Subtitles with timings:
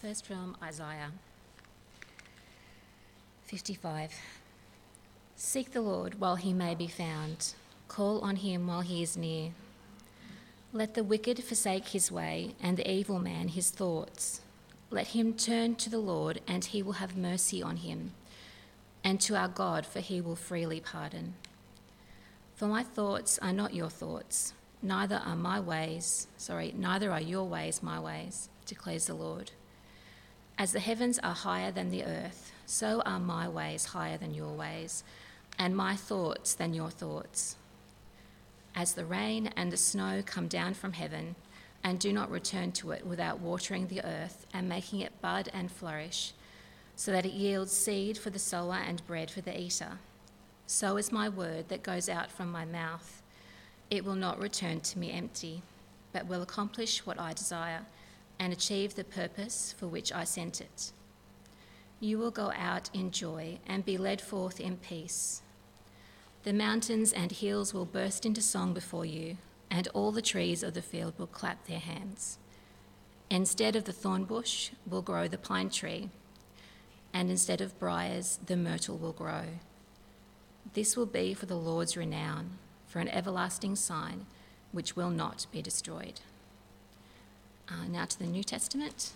[0.00, 1.10] First from Isaiah
[3.46, 4.12] 55.
[5.34, 7.54] Seek the Lord while he may be found,
[7.88, 9.50] call on him while he is near.
[10.72, 14.40] Let the wicked forsake his way, and the evil man his thoughts.
[14.92, 18.12] Let him turn to the Lord, and he will have mercy on him,
[19.02, 21.34] and to our God, for he will freely pardon.
[22.54, 27.48] For my thoughts are not your thoughts, neither are my ways, sorry, neither are your
[27.48, 29.50] ways my ways, declares the Lord.
[30.58, 34.52] As the heavens are higher than the earth, so are my ways higher than your
[34.52, 35.04] ways,
[35.56, 37.54] and my thoughts than your thoughts.
[38.74, 41.36] As the rain and the snow come down from heaven,
[41.84, 45.70] and do not return to it without watering the earth and making it bud and
[45.70, 46.32] flourish,
[46.96, 49.98] so that it yields seed for the sower and bread for the eater.
[50.66, 53.22] So is my word that goes out from my mouth.
[53.90, 55.62] It will not return to me empty,
[56.12, 57.86] but will accomplish what I desire
[58.38, 60.92] and achieve the purpose for which I sent it.
[62.00, 65.42] You will go out in joy and be led forth in peace.
[66.44, 69.36] The mountains and hills will burst into song before you,
[69.70, 72.38] and all the trees of the field will clap their hands.
[73.28, 76.08] Instead of the thorn bush will grow the pine tree,
[77.12, 79.42] and instead of briars, the myrtle will grow.
[80.74, 84.26] This will be for the Lord's renown, for an everlasting sign
[84.72, 86.20] which will not be destroyed.
[87.70, 89.10] Uh, now to the New Testament.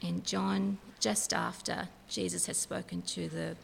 [0.00, 3.56] In John, just after Jesus has spoken to the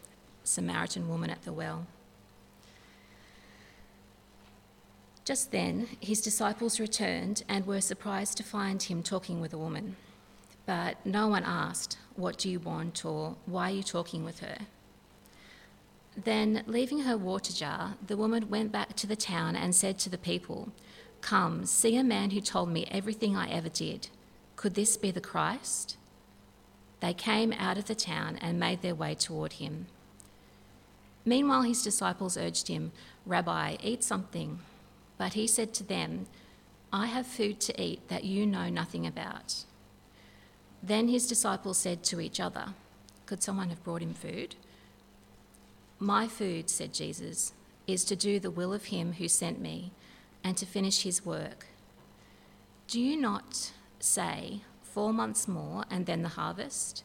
[0.42, 1.86] Samaritan woman at the well.
[5.25, 9.95] Just then, his disciples returned and were surprised to find him talking with a woman.
[10.67, 13.05] But no one asked, What do you want?
[13.05, 14.58] or Why are you talking with her?
[16.17, 20.11] Then, leaving her water jar, the woman went back to the town and said to
[20.11, 20.73] the people,
[21.23, 24.09] Come, see a man who told me everything I ever did.
[24.56, 25.97] Could this be the Christ?
[27.01, 29.87] They came out of the town and made their way toward him.
[31.25, 32.92] Meanwhile, his disciples urged him,
[33.24, 34.58] Rabbi, eat something.
[35.17, 36.27] But he said to them,
[36.92, 39.64] I have food to eat that you know nothing about.
[40.83, 42.74] Then his disciples said to each other,
[43.27, 44.57] Could someone have brought him food?
[45.98, 47.52] My food, said Jesus,
[47.86, 49.92] is to do the will of him who sent me
[50.45, 51.67] and to finish his work.
[52.89, 57.03] Do you not say, Four months more and then the harvest?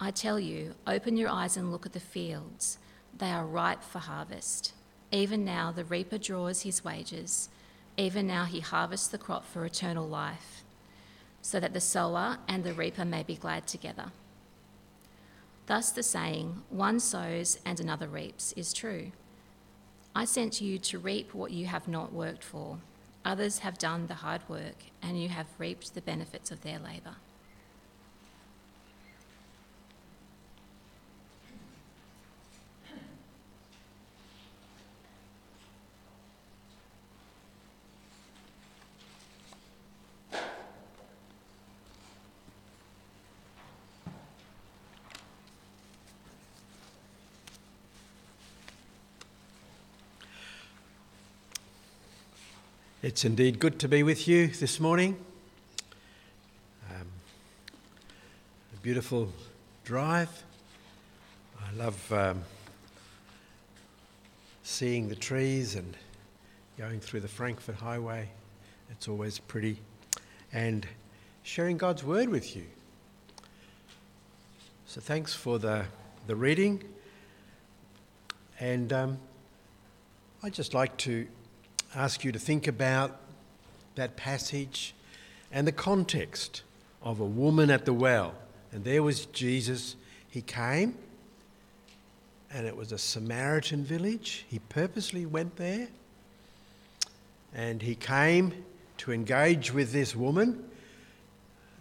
[0.00, 2.78] I tell you, open your eyes and look at the fields.
[3.16, 4.72] They are ripe for harvest.
[5.12, 7.48] Even now the reaper draws his wages.
[7.96, 10.64] Even now he harvests the crop for eternal life,
[11.42, 14.10] so that the sower and the reaper may be glad together.
[15.66, 19.12] Thus the saying, one sows and another reaps, is true.
[20.16, 22.78] I sent you to reap what you have not worked for.
[23.26, 27.16] Others have done the hard work, and you have reaped the benefits of their labour.
[53.06, 55.16] It's indeed good to be with you this morning.
[56.90, 57.06] Um,
[58.74, 59.32] a beautiful
[59.84, 60.42] drive.
[61.56, 62.42] I love um,
[64.64, 65.96] seeing the trees and
[66.76, 68.28] going through the Frankfurt Highway.
[68.90, 69.78] It's always pretty.
[70.52, 70.84] And
[71.44, 72.64] sharing God's Word with you.
[74.86, 75.84] So thanks for the,
[76.26, 76.82] the reading.
[78.58, 79.18] And um,
[80.42, 81.28] I'd just like to
[81.94, 83.16] ask you to think about
[83.94, 84.94] that passage
[85.50, 86.62] and the context
[87.02, 88.34] of a woman at the well.
[88.72, 89.96] And there was Jesus.
[90.28, 90.96] He came,
[92.52, 94.44] and it was a Samaritan village.
[94.48, 95.88] He purposely went there,
[97.54, 98.64] and he came
[98.98, 100.64] to engage with this woman.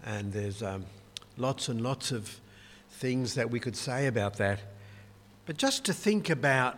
[0.05, 0.85] And there's um,
[1.37, 2.39] lots and lots of
[2.91, 4.59] things that we could say about that.
[5.45, 6.77] But just to think about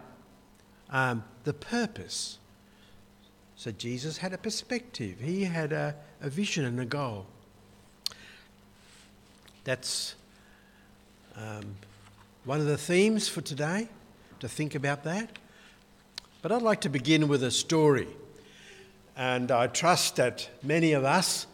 [0.89, 2.39] um, the purpose
[3.57, 7.25] so Jesus had a perspective, he had a, a vision and a goal.
[9.63, 10.13] That's
[11.35, 11.75] um,
[12.45, 13.89] one of the themes for today,
[14.39, 15.39] to think about that.
[16.43, 18.07] But I'd like to begin with a story.
[19.17, 21.47] And I trust that many of us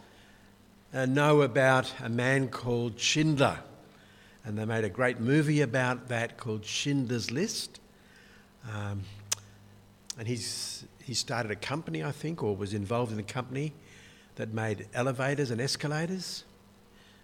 [0.92, 3.60] uh, know about a man called Schindler.
[4.44, 7.80] And they made a great movie about that called Schindler's List.
[8.70, 9.04] Um,
[10.18, 13.72] and he's he started a company, I think, or was involved in a company
[14.36, 16.44] that made elevators and escalators.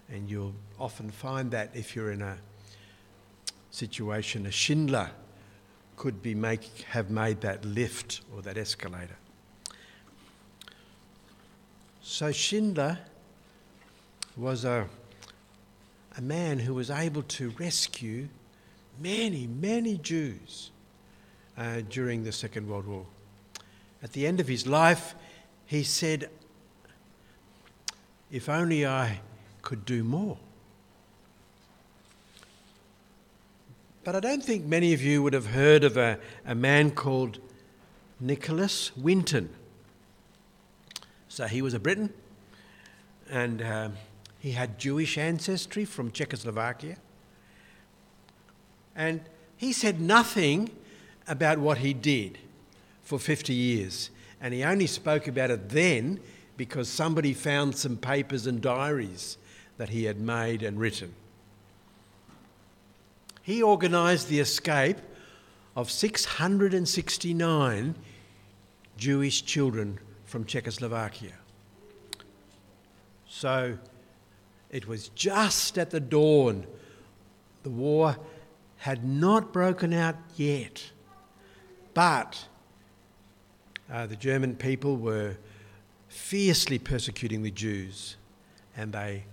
[0.07, 2.37] And you'll often find that if you're in a
[3.71, 5.09] situation, a Schindler
[5.97, 9.17] could be make, have made that lift or that escalator.
[12.03, 12.99] So Schindler
[14.37, 14.87] was a,
[16.17, 18.27] a man who was able to rescue
[18.99, 20.69] many, many Jews
[21.57, 23.05] uh, during the Second World War.
[24.03, 25.15] At the end of his life,
[25.65, 26.29] he said,
[28.31, 29.19] If only I
[29.61, 30.37] could do more.
[34.03, 37.39] But I don't think many of you would have heard of a, a man called
[38.19, 39.49] Nicholas Winton.
[41.27, 42.11] So he was a Briton
[43.29, 43.93] and um,
[44.39, 46.97] he had Jewish ancestry from Czechoslovakia.
[48.95, 49.21] And
[49.55, 50.71] he said nothing
[51.27, 52.39] about what he did
[53.03, 54.09] for 50 years.
[54.39, 56.19] And he only spoke about it then
[56.57, 59.37] because somebody found some papers and diaries
[59.77, 61.13] that he had made and written.
[63.41, 64.97] He organised the escape
[65.75, 67.95] of 669
[68.97, 71.33] Jewish children from Czechoslovakia.
[73.27, 73.77] So
[74.69, 76.67] it was just at the dawn.
[77.63, 78.17] The war
[78.77, 80.91] had not broken out yet,
[81.93, 82.45] but
[83.91, 85.35] uh, the German people were
[86.07, 88.15] fiercely persecuting the Jews
[88.77, 89.25] and they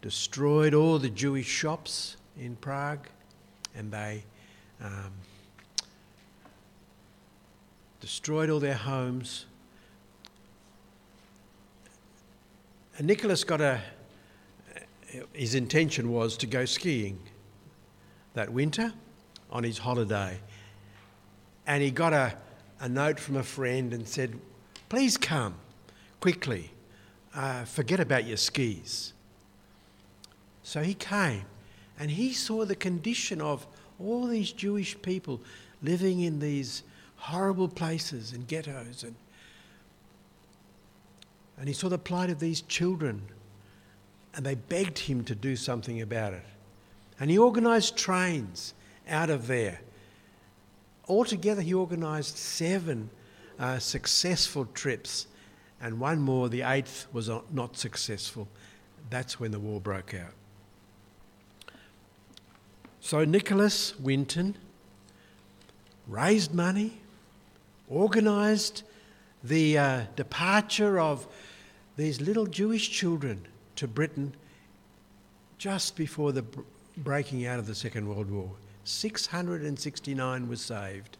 [0.00, 3.06] destroyed all the Jewish shops in Prague
[3.76, 4.24] and they
[4.82, 5.12] um,
[8.00, 9.46] destroyed all their homes.
[12.96, 13.80] And Nicholas got a,
[15.32, 17.18] his intention was to go skiing
[18.34, 18.92] that winter
[19.50, 20.38] on his holiday.
[21.66, 22.34] And he got a,
[22.82, 24.38] a note from a friend and said,
[24.88, 25.54] Please come
[26.20, 26.72] quickly.
[27.34, 29.14] Uh, forget about your skis.
[30.64, 31.44] So he came
[31.98, 33.66] and he saw the condition of
[33.98, 35.40] all these Jewish people
[35.82, 36.82] living in these
[37.16, 39.04] horrible places and ghettos.
[39.04, 39.14] And,
[41.56, 43.22] and he saw the plight of these children.
[44.34, 46.44] And they begged him to do something about it.
[47.20, 48.74] And he organised trains
[49.08, 49.80] out of there.
[51.08, 53.10] Altogether, he organised seven
[53.58, 55.26] uh, successful trips,
[55.80, 58.48] and one more, the eighth, was not successful.
[59.10, 60.32] That's when the war broke out.
[63.00, 64.56] So Nicholas Winton
[66.06, 67.00] raised money,
[67.90, 68.84] organised
[69.42, 71.26] the uh, departure of
[71.96, 73.46] these little Jewish children
[73.76, 74.34] to Britain
[75.58, 76.44] just before the
[76.96, 78.50] breaking out of the Second World War.
[78.84, 81.16] 669 was saved,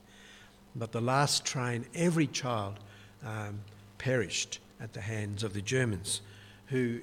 [0.74, 2.78] but the last train, every child
[3.24, 3.60] um,
[3.98, 6.22] perished at the hands of the Germans
[6.66, 7.00] who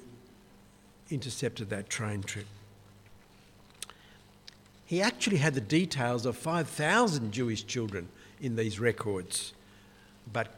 [1.10, 2.46] intercepted that train trip.
[4.84, 8.08] He actually had the details of 5,000 Jewish children
[8.40, 9.54] in these records,
[10.32, 10.54] but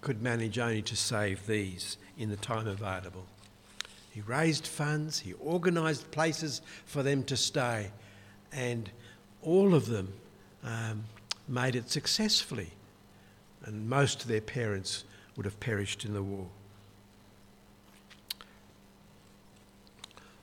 [0.00, 3.26] could manage only to save these in the time available.
[4.10, 7.90] He raised funds, he organised places for them to stay,
[8.52, 8.90] and
[9.42, 10.12] all of them
[10.64, 11.04] um,
[11.48, 12.70] made it successfully.
[13.64, 15.04] And most of their parents
[15.36, 16.46] would have perished in the war.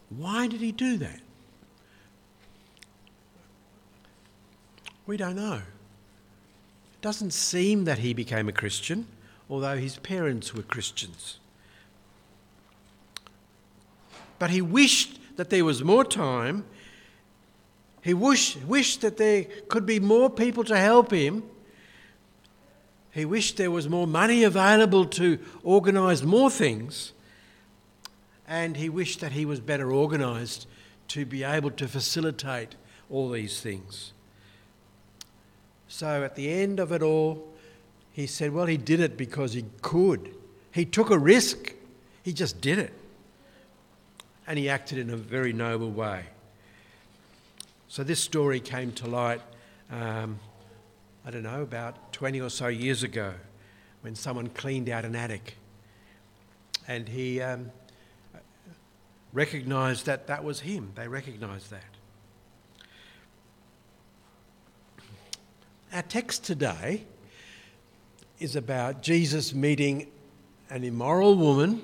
[0.09, 1.19] Why did he do that?
[5.05, 5.61] We don't know.
[6.93, 9.07] It doesn't seem that he became a Christian,
[9.49, 11.39] although his parents were Christians.
[14.37, 16.65] But he wished that there was more time.
[18.09, 21.43] He wish, wished that there could be more people to help him.
[23.11, 27.13] He wished there was more money available to organise more things.
[28.47, 30.65] And he wished that he was better organised
[31.09, 32.73] to be able to facilitate
[33.11, 34.11] all these things.
[35.87, 37.53] So at the end of it all,
[38.11, 40.33] he said, well, he did it because he could.
[40.71, 41.75] He took a risk,
[42.23, 42.93] he just did it.
[44.47, 46.25] And he acted in a very noble way.
[47.91, 49.41] So this story came to light,
[49.91, 50.37] um,
[51.25, 53.33] I don't know, about 20 or so years ago
[54.01, 55.55] when someone cleaned out an attic.
[56.87, 57.71] And he um,
[59.33, 60.91] recognised that that was him.
[60.93, 61.83] They recognised that.
[65.91, 67.05] Our text today
[68.37, 70.05] is about Jesus meeting
[70.69, 71.81] an immoral woman.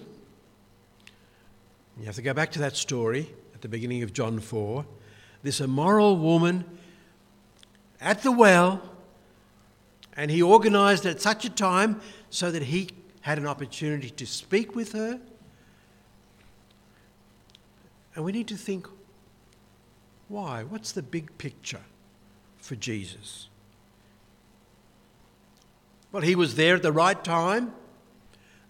[2.00, 4.86] You have to go back to that story at the beginning of John 4.
[5.46, 6.66] This immoral woman
[8.02, 8.82] at the well,
[10.18, 12.90] and he organised at such a time so that he
[13.22, 15.20] had an opportunity to speak with her.
[18.16, 18.88] And we need to think
[20.30, 20.64] why?
[20.64, 21.84] What's the big picture
[22.58, 23.48] for Jesus?
[26.12, 27.72] Well, he was there at the right time,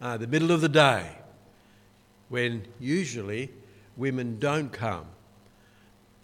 [0.01, 1.19] uh, the middle of the day,
[2.27, 3.51] when usually
[3.95, 5.05] women don't come.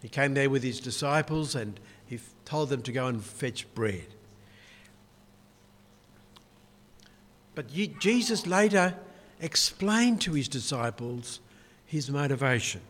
[0.02, 4.06] He came there with his disciples and he told them to go and fetch bread.
[7.54, 7.68] But
[8.00, 8.96] Jesus later
[9.40, 11.40] explained to his disciples
[11.86, 12.80] his motivation.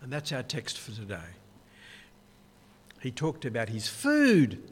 [0.00, 1.34] And that's our text for today.
[3.00, 4.62] He talked about his food.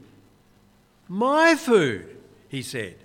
[1.07, 2.17] My food,
[2.49, 2.95] he said.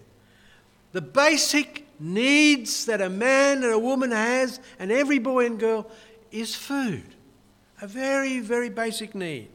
[0.92, 5.90] The basic needs that a man and a woman has, and every boy and girl,
[6.30, 7.14] is food.
[7.82, 9.48] A very, very basic need.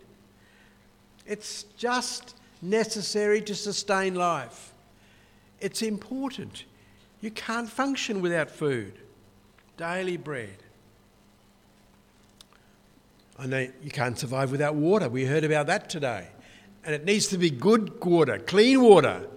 [1.25, 4.73] It's just necessary to sustain life.
[5.59, 6.65] It's important.
[7.21, 8.93] You can't function without food.
[9.77, 10.57] Daily bread.
[13.37, 15.09] I know you can't survive without water.
[15.09, 16.27] We heard about that today.
[16.83, 19.27] And it needs to be good water, clean water.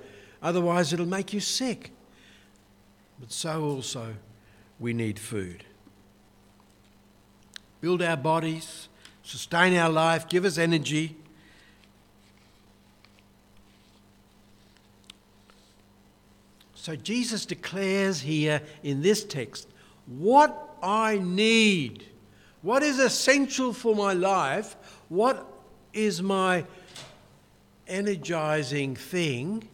[0.43, 1.91] Otherwise, it'll make you sick.
[3.19, 4.15] But so also,
[4.79, 5.65] we need food.
[7.81, 8.89] Build our bodies,
[9.23, 11.17] sustain our life, give us energy.
[16.75, 19.69] So Jesus declares here in this text
[20.07, 22.05] what I need
[22.63, 24.77] what is essential for my life?
[25.09, 25.47] What
[25.93, 26.65] is my
[27.87, 29.69] energizing thing?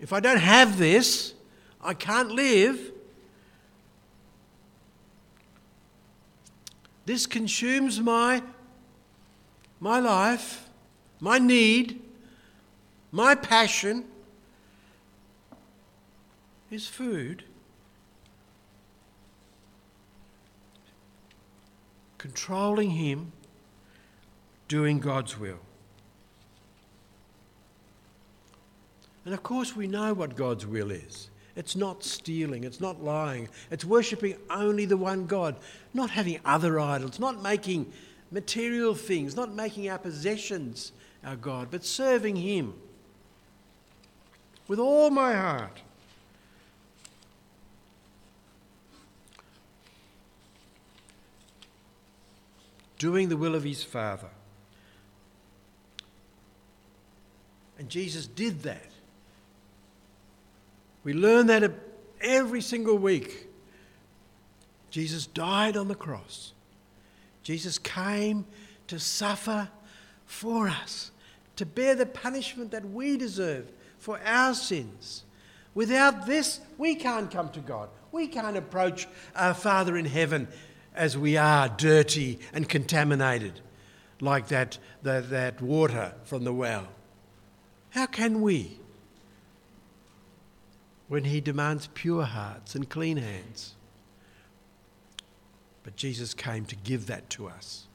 [0.00, 1.34] If I don't have this,
[1.82, 2.92] I can't live.
[7.06, 8.42] This consumes my,
[9.80, 10.68] my life,
[11.20, 12.02] my need,
[13.10, 14.04] my passion
[16.70, 17.44] is food.
[22.26, 23.30] controlling Him,
[24.66, 25.60] doing God's will.
[29.24, 31.30] And of course, we know what God's will is.
[31.56, 35.56] It's not stealing, it's not lying, it's worshipping only the one God,
[35.94, 37.92] not having other idols, not making
[38.30, 40.92] material things, not making our possessions
[41.24, 42.74] our God, but serving Him
[44.68, 45.80] with all my heart.
[52.98, 54.28] doing the will of his Father.
[57.78, 58.90] And Jesus did that.
[61.06, 61.70] We learn that
[62.20, 63.46] every single week.
[64.90, 66.52] Jesus died on the cross.
[67.44, 68.44] Jesus came
[68.88, 69.68] to suffer
[70.24, 71.12] for us,
[71.54, 73.70] to bear the punishment that we deserve
[74.00, 75.22] for our sins.
[75.76, 77.88] Without this, we can't come to God.
[78.10, 80.48] We can't approach our Father in heaven
[80.92, 83.60] as we are dirty and contaminated,
[84.20, 86.88] like that, that, that water from the well.
[87.90, 88.80] How can we?
[91.08, 93.74] When he demands pure hearts and clean hands.
[95.84, 97.86] But Jesus came to give that to us,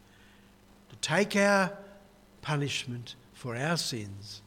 [0.89, 1.77] to take our
[2.41, 4.41] punishment for our sins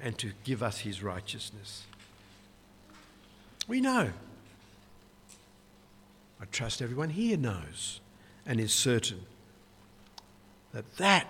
[0.00, 1.84] and to give us his righteousness.
[3.68, 4.10] We know
[6.40, 8.00] I trust everyone here knows
[8.46, 9.20] and is certain
[10.72, 11.26] that that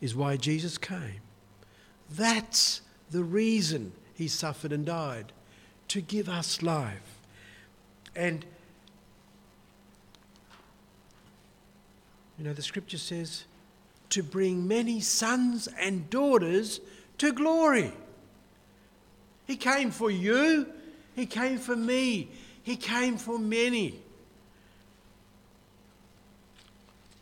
[0.00, 1.20] is why Jesus came.
[2.10, 5.32] That's the reason he suffered and died
[5.88, 7.18] to give us life.
[8.14, 8.44] And
[12.38, 13.44] you know, the scripture says
[14.10, 16.80] to bring many sons and daughters
[17.18, 17.92] to glory.
[19.46, 20.66] He came for you,
[21.14, 22.28] He came for me,
[22.62, 24.00] He came for many.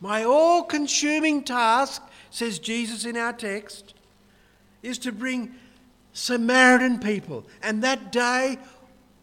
[0.01, 3.93] My all consuming task, says Jesus in our text,
[4.83, 5.55] is to bring
[6.15, 7.45] Samaritan people.
[7.61, 8.57] And that day,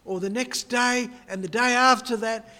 [0.05, 2.53] or the next day, and the day after that,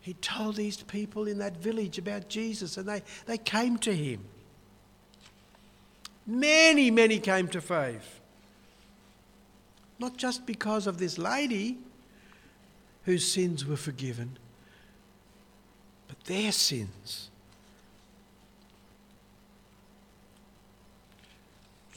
[0.00, 4.20] he told these people in that village about Jesus, and they, they came to him.
[6.26, 8.20] Many, many came to faith.
[9.98, 11.76] Not just because of this lady
[13.04, 14.38] whose sins were forgiven
[16.10, 17.29] but their sins.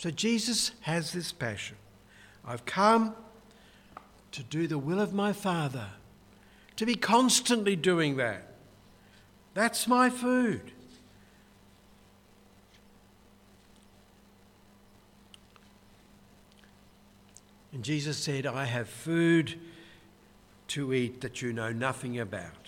[0.04, 1.78] So Jesus has this passion.
[2.46, 3.16] I've come
[4.34, 5.92] to do the will of my Father,
[6.76, 8.54] to be constantly doing that.
[9.54, 10.74] That's my food.
[17.72, 19.58] And Jesus said, I have food
[20.68, 22.63] to eat that you know nothing about.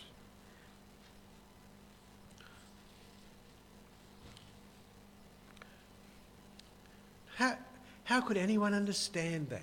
[7.35, 7.57] How,
[8.05, 9.61] how could anyone understand that?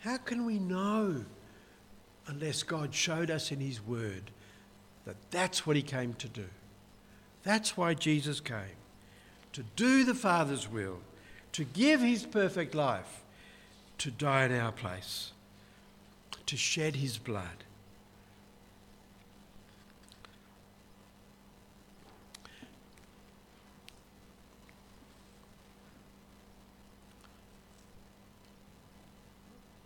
[0.00, 1.24] How can we know
[2.26, 4.30] unless God showed us in His Word
[5.04, 6.46] that that's what He came to do?
[7.42, 8.76] That's why Jesus came
[9.52, 10.98] to do the Father's will,
[11.52, 13.22] to give His perfect life,
[13.98, 15.32] to die in our place,
[16.46, 17.64] to shed His blood.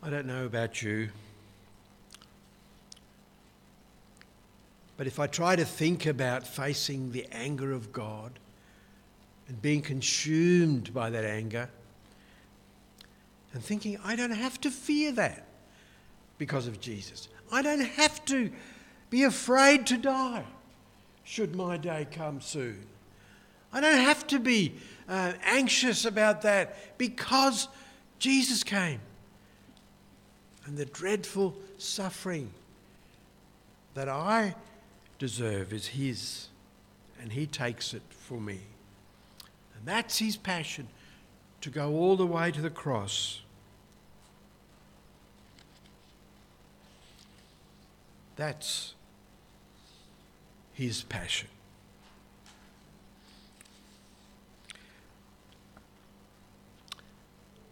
[0.04, 1.10] I don't know about you,
[4.96, 8.32] but if I try to think about facing the anger of God
[9.46, 11.68] and being consumed by that anger,
[13.54, 15.46] and thinking, I don't have to fear that
[16.36, 17.28] because of Jesus.
[17.52, 18.50] I don't have to
[19.08, 20.44] be afraid to die
[21.22, 22.86] should my day come soon.
[23.72, 24.74] I don't have to be
[25.08, 27.68] uh, anxious about that because
[28.18, 29.00] Jesus came
[30.64, 32.50] and the dreadful suffering
[33.94, 34.54] that I
[35.18, 36.48] deserve is His,
[37.20, 38.60] and He takes it for me.
[39.76, 40.88] And that's His passion
[41.60, 43.42] to go all the way to the cross.
[48.36, 48.94] That's
[50.72, 51.48] His passion.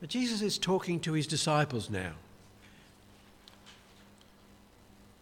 [0.00, 2.12] But Jesus is talking to his disciples now.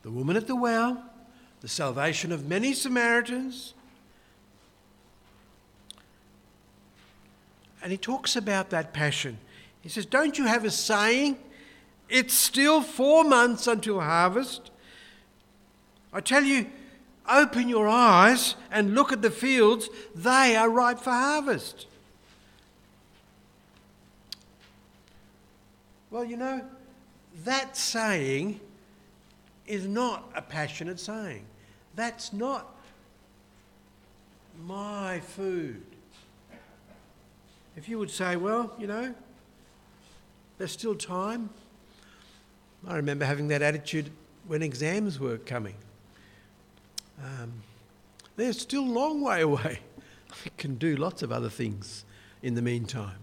[0.09, 1.05] The woman at the well,
[1.61, 3.75] the salvation of many Samaritans.
[7.83, 9.37] And he talks about that passion.
[9.83, 11.37] He says, Don't you have a saying?
[12.09, 14.71] It's still four months until harvest.
[16.11, 16.71] I tell you,
[17.29, 21.87] open your eyes and look at the fields, they are ripe for harvest.
[26.11, 26.63] Well, you know,
[27.45, 28.61] that saying
[29.69, 31.45] is not a passionate saying.
[31.95, 32.75] That's not
[34.65, 35.83] my food.
[37.77, 39.15] If you would say, well, you know,
[40.57, 41.51] there's still time.
[42.87, 44.11] I remember having that attitude
[44.47, 45.75] when exams were coming.
[47.23, 47.53] Um,
[48.37, 49.81] they're still a long way away.
[50.47, 52.05] I can do lots of other things
[52.43, 53.19] in the meantime.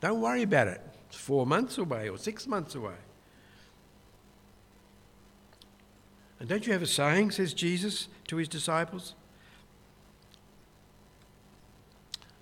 [0.00, 0.80] Don't worry about it.
[1.08, 2.94] It's four months away or six months away.
[6.44, 9.14] And don't you have a saying, says Jesus to his disciples?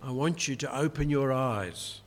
[0.02, 2.00] I want you to open your eyes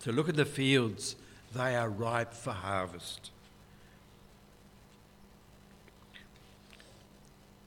[0.00, 1.16] to look at the fields,
[1.54, 3.30] they are ripe for harvest.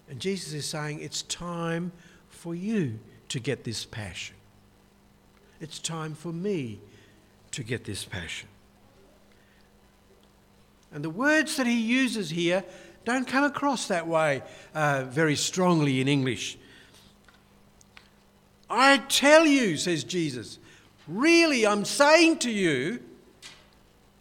[0.10, 1.92] And Jesus is saying it's time
[2.30, 2.98] for you
[3.30, 4.36] to get this passion.
[5.62, 6.80] It's time for me
[7.52, 8.50] to get this passion.
[10.92, 12.64] And the words that he uses here
[13.06, 14.42] don't come across that way
[14.74, 16.58] uh, very strongly in English.
[18.70, 20.58] I tell you, says Jesus,
[21.08, 23.00] really, I'm saying to you,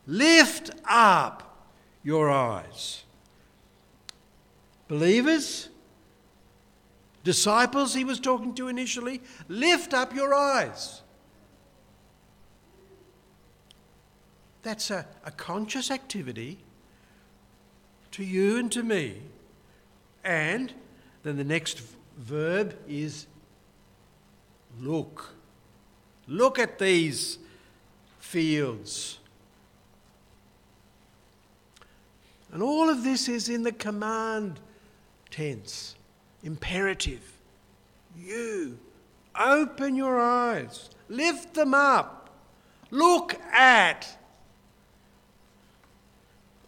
[0.06, 1.66] lift up
[2.02, 3.04] your eyes.
[4.86, 5.70] Believers,
[7.24, 11.00] disciples he was talking to initially, lift up your eyes.
[14.62, 16.63] That's a, a conscious activity
[18.14, 19.20] to you and to me.
[20.22, 20.72] And
[21.24, 21.82] then the next
[22.16, 23.26] verb is
[24.80, 25.34] look.
[26.28, 27.38] Look at these
[28.20, 29.18] fields.
[32.52, 34.60] And all of this is in the command
[35.32, 35.96] tense,
[36.44, 37.32] imperative.
[38.16, 38.78] You
[39.38, 42.30] open your eyes, lift them up,
[42.92, 44.06] look at.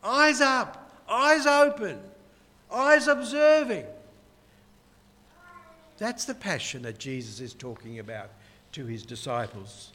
[0.03, 2.01] Eyes up eyes open,
[2.71, 3.85] eyes observing.
[5.99, 8.31] That's the passion that Jesus is talking about
[8.73, 9.93] to his disciples.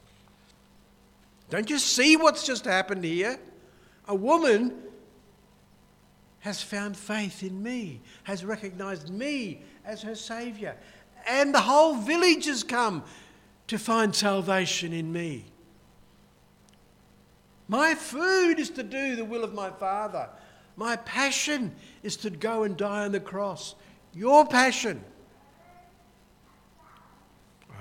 [1.49, 3.37] Don't you see what's just happened here?
[4.07, 4.73] A woman
[6.39, 10.75] has found faith in me, has recognized me as her Saviour,
[11.27, 13.03] and the whole village has come
[13.67, 15.45] to find salvation in me.
[17.67, 20.29] My food is to do the will of my Father.
[20.75, 23.75] My passion is to go and die on the cross.
[24.13, 25.03] Your passion.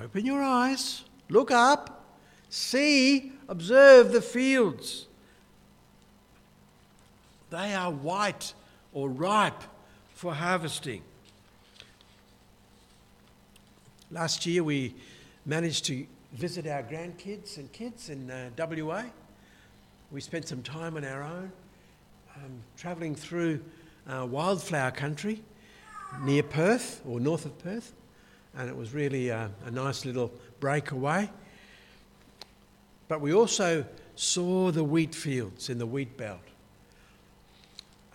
[0.02, 2.06] Open your eyes, look up,
[2.48, 5.06] see, observe the fields.
[7.50, 8.54] They are white
[8.94, 9.62] or ripe
[10.14, 11.02] for harvesting.
[14.10, 14.94] Last year we
[15.44, 19.04] managed to visit our grandkids and kids in uh, WA.
[20.10, 21.52] We spent some time on our own,
[22.36, 23.60] um, travelling through
[24.08, 25.42] uh, wildflower country
[26.22, 27.92] near Perth or north of Perth,
[28.56, 31.30] and it was really a nice little breakaway.
[33.08, 36.40] But we also saw the wheat fields in the wheat belt.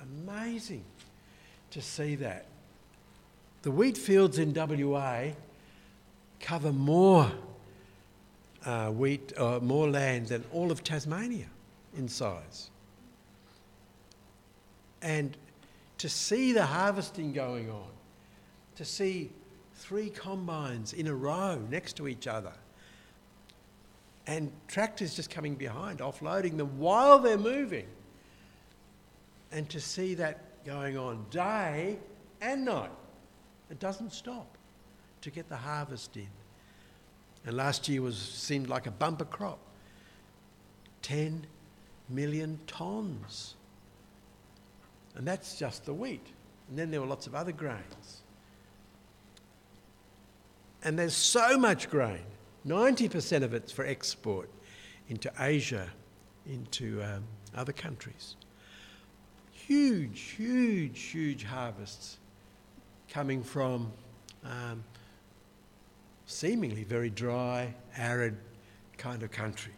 [0.02, 0.84] Amazing
[1.72, 2.46] to see that.
[3.64, 5.32] The wheat fields in WA
[6.40, 7.32] cover more
[8.66, 11.48] uh, wheat, uh, more land than all of Tasmania
[11.98, 12.70] in size.
[15.06, 15.38] And
[16.00, 17.92] to see the harvesting going on,
[18.76, 19.30] to see
[19.76, 22.54] three combines in a row next to each other,
[24.26, 27.86] and tractors just coming behind, offloading them while they're moving,
[29.52, 32.00] and to see that going on day
[32.42, 32.90] and night,
[33.70, 34.58] it doesn't stop
[35.22, 36.28] to get the harvest in.
[37.46, 39.60] And last year was seemed like a bumper crop.
[41.04, 41.46] 10
[42.10, 43.54] million tonnes.
[45.16, 46.26] And that's just the wheat.
[46.70, 48.22] And then there were lots of other grains.
[50.84, 52.24] And there's so much grain.
[52.68, 54.50] 90% of it's for export
[55.10, 55.88] into Asia,
[56.48, 57.24] into um,
[57.56, 58.36] other countries.
[59.52, 62.18] Huge, huge, huge harvests
[63.10, 63.92] coming from
[64.44, 64.84] um,
[66.26, 68.38] seemingly very dry, arid
[68.98, 69.74] kind of country.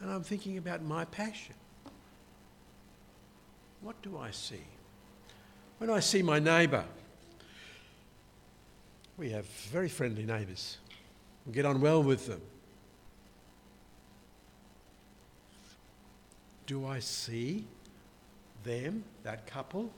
[0.00, 1.54] And I'm thinking about my passion.
[3.80, 4.64] What do I see?
[5.78, 6.84] When I see my neighbour,
[9.16, 10.78] we have very friendly neighbours.
[11.46, 12.40] We get on well with them.
[16.66, 17.64] Do I see
[18.64, 19.90] them, that couple,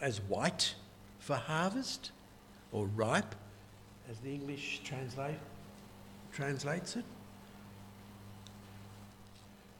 [0.00, 0.74] as white
[1.18, 2.10] for harvest
[2.72, 3.34] or ripe,
[4.10, 5.38] as the English translate,
[6.32, 7.04] translates it?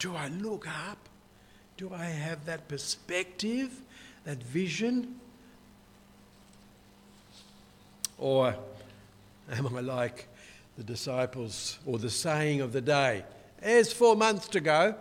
[0.01, 1.09] Do I look up?
[1.77, 3.71] Do I have that perspective,
[4.25, 5.21] that vision?
[8.19, 8.57] Or
[9.53, 10.27] am I like
[10.77, 13.25] the disciples or the saying of the day?
[13.63, 14.95] There's four months to go.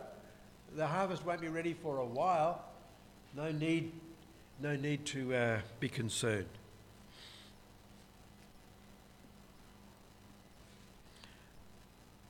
[0.76, 2.66] The harvest won't be ready for a while.
[3.36, 3.92] No need
[4.62, 6.46] no need to uh, be concerned.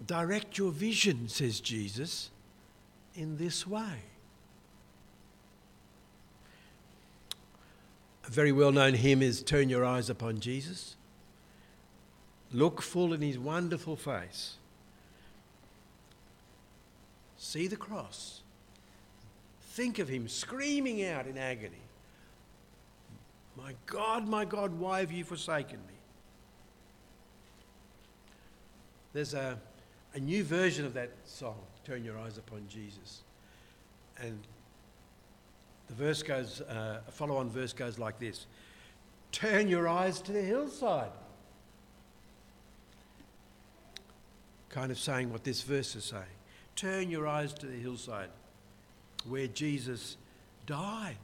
[0.05, 2.29] Direct your vision, says Jesus,
[3.19, 4.03] in this way.
[8.25, 10.95] A very well known hymn is Turn Your Eyes Upon Jesus.
[12.53, 14.55] Look full in his wonderful face.
[17.37, 18.41] See the cross.
[19.71, 21.75] Think of him screaming out in agony.
[23.57, 25.93] My God, my God, why have you forsaken me?
[29.11, 29.59] There's a,
[30.13, 31.57] a new version of that song,
[31.89, 33.23] Turn Your Eyes Upon Jesus.
[34.19, 34.37] And
[35.87, 38.45] the verse goes, uh, a follow on verse goes like this
[39.31, 41.09] Turn your eyes to the hillside.
[44.69, 46.23] Kind of saying what this verse is saying.
[46.75, 48.29] Turn your eyes to the hillside
[49.27, 50.17] where Jesus
[50.67, 51.17] died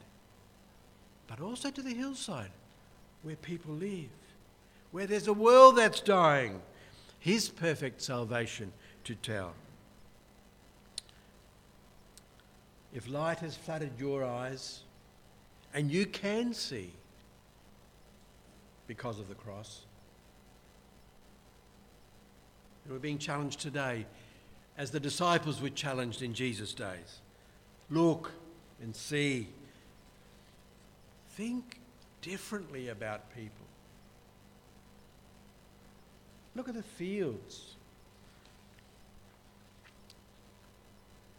[1.28, 2.50] but also to the hillside
[3.22, 4.08] where people live,
[4.90, 6.60] where there's a world that's dying,
[7.20, 8.72] His perfect salvation
[9.04, 9.54] to tell.
[12.96, 14.80] If light has flooded your eyes,
[15.74, 16.90] and you can see
[18.86, 19.82] because of the cross,
[22.82, 24.06] and we're being challenged today
[24.78, 27.20] as the disciples were challenged in Jesus' days.
[27.90, 28.32] Look
[28.82, 29.48] and see
[31.32, 31.78] think
[32.22, 33.66] differently about people.
[36.54, 37.75] Look at the fields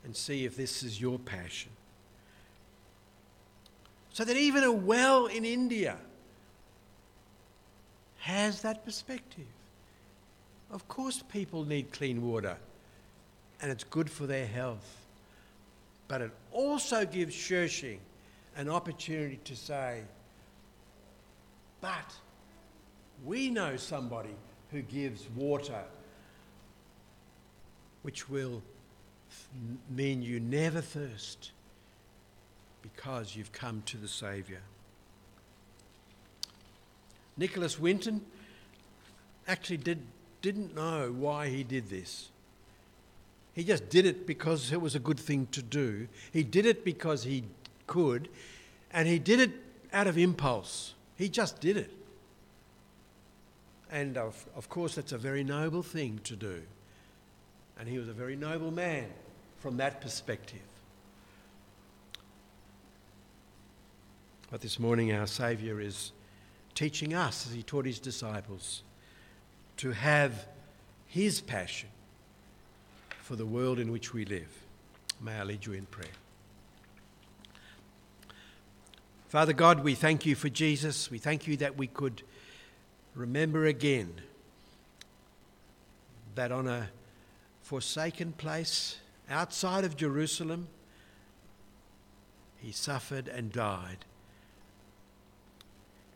[0.08, 1.70] and see if this is your passion.
[4.13, 5.98] So that even a well in India
[8.20, 9.46] has that perspective.
[10.72, 12.56] Of course, people need clean water
[13.62, 15.06] and it's good for their health.
[16.08, 17.98] But it also gives Shershing
[18.56, 20.04] an opportunity to say,
[21.82, 22.15] but
[23.26, 24.36] we know somebody
[24.72, 25.84] who gives water
[28.04, 28.63] which will
[29.89, 31.51] mean you never thirst
[32.81, 34.59] because you've come to the Saviour.
[37.37, 38.21] Nicholas Winton
[39.47, 39.99] actually did,
[40.41, 42.29] didn't know why he did this.
[43.53, 46.07] He just did it because it was a good thing to do.
[46.31, 47.43] He did it because he
[47.87, 48.29] could,
[48.91, 49.51] and he did it
[49.93, 50.93] out of impulse.
[51.15, 51.91] He just did it.
[53.89, 56.61] And of, of course, that's a very noble thing to do.
[57.79, 59.05] And he was a very noble man
[59.59, 60.59] from that perspective.
[64.49, 66.11] But this morning, our Saviour is
[66.73, 68.83] teaching us, as he taught his disciples,
[69.77, 70.47] to have
[71.05, 71.89] his passion
[73.21, 74.49] for the world in which we live.
[75.19, 76.07] May I lead you in prayer.
[79.27, 81.11] Father God, we thank you for Jesus.
[81.11, 82.21] We thank you that we could
[83.13, 84.13] remember again
[86.35, 86.87] that on a
[87.67, 88.95] forsaken place
[89.30, 90.69] outside of Jerusalem,
[92.60, 94.06] he suffered and died.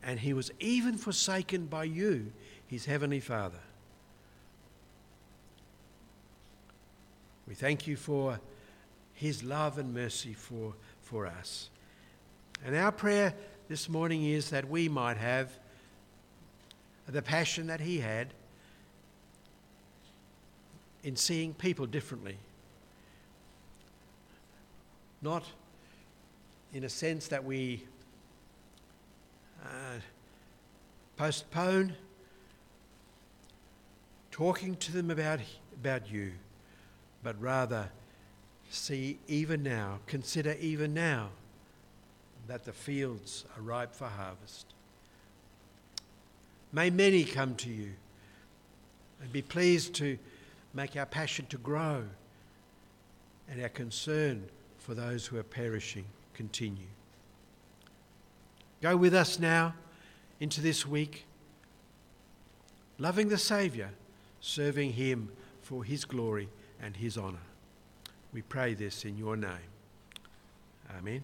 [0.01, 2.31] And he was even forsaken by you,
[2.67, 3.59] his heavenly Father.
[7.45, 8.39] We thank you for
[9.13, 11.69] his love and mercy for, for us.
[12.65, 13.33] And our prayer
[13.67, 15.51] this morning is that we might have
[17.09, 18.29] the passion that he had
[21.03, 22.37] in seeing people differently.
[25.21, 25.43] Not
[26.73, 27.83] in a sense that we
[29.63, 29.99] uh,
[31.17, 31.93] postpone
[34.31, 35.39] talking to them about,
[35.79, 36.31] about you,
[37.23, 37.89] but rather
[38.69, 41.29] see even now, consider even now
[42.47, 44.65] that the fields are ripe for harvest.
[46.73, 47.91] May many come to you
[49.21, 50.17] and be pleased to
[50.73, 52.03] make our passion to grow
[53.49, 54.45] and our concern
[54.77, 56.87] for those who are perishing continue.
[58.81, 59.75] Go with us now
[60.39, 61.25] into this week,
[62.97, 63.89] loving the Saviour,
[64.39, 65.29] serving Him
[65.61, 66.49] for His glory
[66.81, 67.37] and His honour.
[68.33, 69.69] We pray this in your name.
[70.97, 71.23] Amen.